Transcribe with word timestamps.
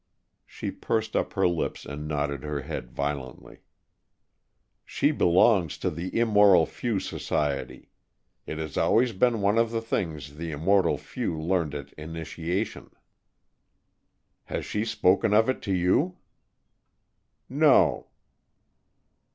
She 0.47 0.71
pursed 0.71 1.15
up 1.15 1.33
her 1.33 1.47
lips 1.47 1.85
and 1.85 2.07
nodded 2.07 2.43
her 2.43 2.61
head 2.61 2.89
violently. 2.89 3.59
"She 4.83 5.11
belongs 5.11 5.77
to 5.77 5.91
the 5.91 6.17
Immortal 6.17 6.65
Few 6.65 6.99
Society. 6.99 7.91
It 8.47 8.57
has 8.57 8.77
always 8.77 9.11
been 9.11 9.41
one 9.41 9.59
of 9.59 9.69
the 9.69 9.79
things 9.79 10.37
the 10.37 10.49
Immortal 10.49 10.97
Few 10.97 11.39
learned 11.39 11.75
at 11.75 11.93
initiation." 11.99 12.89
"Has 14.45 14.65
she 14.65 14.85
spoken 14.85 15.35
of 15.35 15.47
it 15.47 15.61
to 15.61 15.71
you?" 15.71 16.17
"No." 17.47 18.07